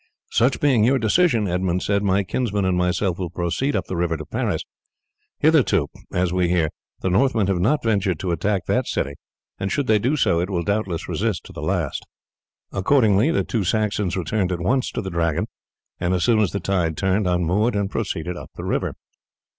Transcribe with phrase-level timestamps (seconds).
[0.31, 4.17] "Such being your decision," Edmund said, "my kinsman and myself will proceed up the river
[4.17, 4.63] to Paris;
[5.37, 9.13] hitherto, as we hear, the Northmen have not ventured to attack that city,
[9.59, 12.03] and should they do so, it will doubtless resist to the last."
[12.71, 15.45] Accordingly the two Saxons returned at once to the Dragon,
[15.99, 18.95] and as soon as the tide turned unmoored and proceeded up the river.